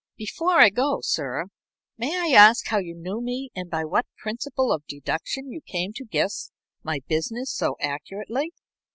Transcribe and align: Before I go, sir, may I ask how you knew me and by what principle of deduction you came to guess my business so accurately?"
Before 0.17 0.59
I 0.59 0.71
go, 0.71 1.01
sir, 1.03 1.43
may 1.95 2.19
I 2.19 2.35
ask 2.35 2.65
how 2.69 2.79
you 2.79 2.95
knew 2.95 3.21
me 3.21 3.51
and 3.55 3.69
by 3.69 3.85
what 3.85 4.07
principle 4.17 4.71
of 4.71 4.81
deduction 4.87 5.51
you 5.51 5.61
came 5.61 5.93
to 5.93 6.05
guess 6.05 6.49
my 6.81 7.01
business 7.07 7.51
so 7.53 7.75
accurately?" 7.79 8.51